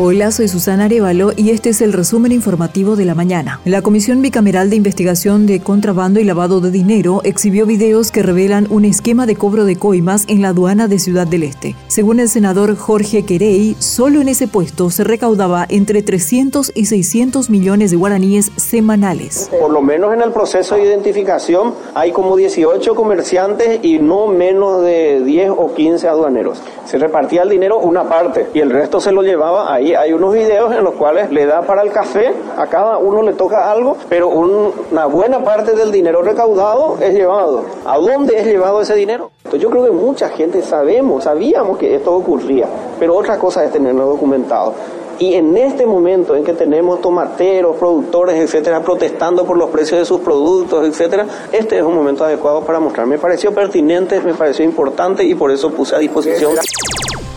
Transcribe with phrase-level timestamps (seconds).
[0.00, 3.60] Hola, soy Susana Arevalo y este es el resumen informativo de la mañana.
[3.64, 8.68] La Comisión Bicameral de Investigación de Contrabando y Lavado de Dinero exhibió videos que revelan
[8.70, 11.74] un esquema de cobro de coimas en la aduana de Ciudad del Este.
[11.88, 17.50] Según el senador Jorge Querey, solo en ese puesto se recaudaba entre 300 y 600
[17.50, 19.50] millones de guaraníes semanales.
[19.58, 24.80] Por lo menos en el proceso de identificación hay como 18 comerciantes y no menos
[24.82, 26.62] de 10 o 15 aduaneros.
[26.84, 30.34] Se repartía el dinero una parte y el resto se lo llevaba ahí hay unos
[30.34, 33.96] videos en los cuales le da para el café, a cada uno le toca algo,
[34.08, 37.64] pero una buena parte del dinero recaudado es llevado.
[37.84, 39.30] ¿A dónde es llevado ese dinero?
[39.38, 42.66] Entonces yo creo que mucha gente sabemos, sabíamos que esto ocurría,
[42.98, 44.74] pero otra cosa es tenerlo documentado.
[45.20, 50.04] Y en este momento en que tenemos tomateros, productores, etcétera, protestando por los precios de
[50.04, 53.06] sus productos, etcétera, este es un momento adecuado para mostrar.
[53.06, 56.52] Me pareció pertinente, me pareció importante y por eso puse a disposición.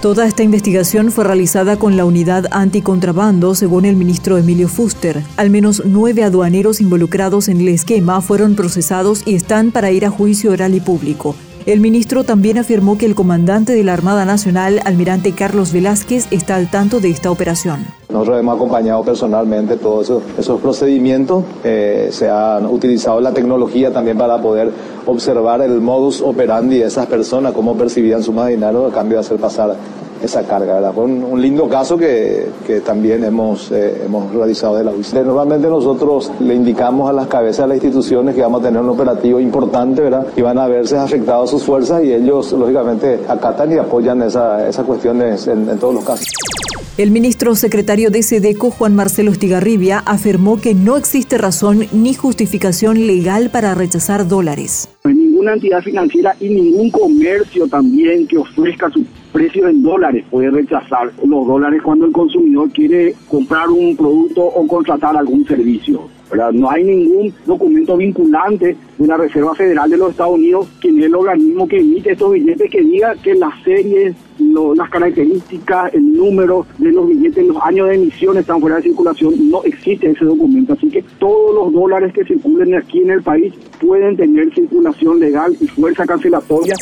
[0.00, 5.24] Toda esta investigación fue realizada con la unidad anticontrabando, según el ministro Emilio Fuster.
[5.36, 10.10] Al menos nueve aduaneros involucrados en el esquema fueron procesados y están para ir a
[10.10, 11.34] juicio oral y público.
[11.66, 16.54] El ministro también afirmó que el comandante de la Armada Nacional, almirante Carlos Velázquez, está
[16.54, 17.97] al tanto de esta operación.
[18.10, 21.44] Nosotros hemos acompañado personalmente todos esos, procedimientos.
[21.62, 24.70] Eh, se han utilizado la tecnología también para poder
[25.04, 29.36] observar el modus operandi de esas personas, cómo percibían su dinero a cambio de hacer
[29.36, 29.76] pasar
[30.22, 30.92] esa carga, ¿verdad?
[30.94, 32.48] Fue un, lindo caso que,
[32.84, 35.12] también hemos, eh, hemos realizado de la UIC.
[35.24, 38.88] Normalmente nosotros le indicamos a las cabezas de las instituciones que vamos a tener un
[38.88, 40.26] operativo importante, ¿verdad?
[40.34, 45.46] Y van a verse afectados sus fuerzas y ellos, lógicamente, acatan y apoyan esas cuestiones
[45.46, 46.26] en, en todos los casos.
[46.98, 53.06] El ministro secretario de SEDECO, Juan Marcelo Estigarribia, afirmó que no existe razón ni justificación
[53.06, 54.88] legal para rechazar dólares.
[55.04, 61.12] Ninguna entidad financiera y ningún comercio también que ofrezca su precio en dólares puede rechazar
[61.24, 66.08] los dólares cuando el consumidor quiere comprar un producto o contratar algún servicio.
[66.52, 71.06] No hay ningún documento vinculante de la Reserva Federal de los Estados Unidos, quien es
[71.06, 74.14] el organismo que emite estos billetes, que diga que las series,
[74.76, 79.50] las características, el número de los billetes, los años de emisión están fuera de circulación.
[79.50, 80.74] No existe ese documento.
[80.74, 85.56] Así que todos los dólares que circulen aquí en el país pueden tener circulación legal
[85.60, 86.74] y fuerza cancelatoria.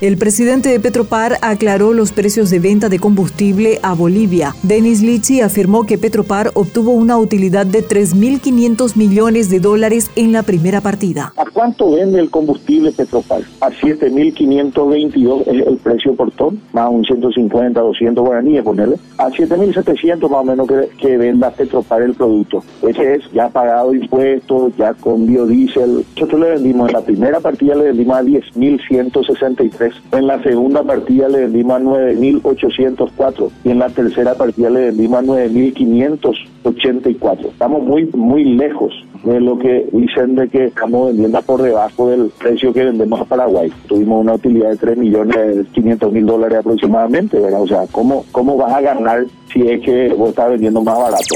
[0.00, 4.52] El presidente de Petropar aclaró los precios de venta de combustible a Bolivia.
[4.64, 10.42] Denis Lichi afirmó que Petropar obtuvo una utilidad de 3.500 millones de dólares en la
[10.42, 11.32] primera partida.
[11.36, 13.42] ¿A cuánto vende el combustible Petropar?
[13.60, 18.96] A 7.522 es el precio por ton, más un 150, 200 guaraníes, ponerle.
[19.18, 22.64] A 7.700 más o menos que, que venda Petropar el producto.
[22.82, 26.04] Ese es ya pagado impuestos, ya con biodiesel.
[26.16, 31.28] Nosotros le vendimos en la primera partida, le vendimos a 10.163 en la segunda partida
[31.28, 37.46] le vendimos a 9.804 y en la tercera partida le vendimos a 9.584.
[37.46, 38.92] Estamos muy, muy lejos
[39.24, 43.24] de lo que dicen de que estamos vendiendo por debajo del precio que vendemos a
[43.24, 43.72] Paraguay.
[43.86, 47.62] Tuvimos una utilidad de 3 millones 500 mil dólares aproximadamente, ¿verdad?
[47.62, 51.34] O sea, ¿cómo, ¿cómo vas a ganar si es que vos estás vendiendo más barato?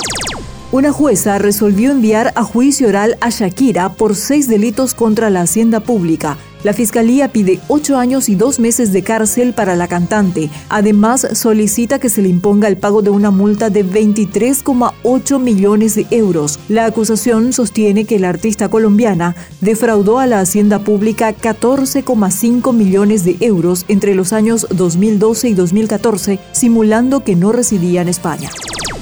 [0.71, 5.81] Una jueza resolvió enviar a juicio oral a Shakira por seis delitos contra la hacienda
[5.81, 6.37] pública.
[6.63, 10.51] La fiscalía pide ocho años y dos meses de cárcel para la cantante.
[10.69, 16.07] Además, solicita que se le imponga el pago de una multa de 23,8 millones de
[16.11, 16.59] euros.
[16.69, 23.39] La acusación sostiene que la artista colombiana defraudó a la hacienda pública 14,5 millones de
[23.41, 28.51] euros entre los años 2012 y 2014, simulando que no residía en España.